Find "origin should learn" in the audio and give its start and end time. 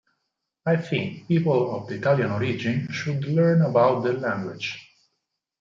2.31-3.61